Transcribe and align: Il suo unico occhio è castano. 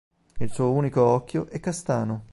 Il 0.39 0.51
suo 0.51 0.71
unico 0.71 1.03
occhio 1.05 1.45
è 1.45 1.59
castano. 1.59 2.25